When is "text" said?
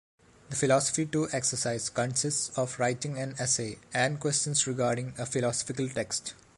5.89-6.33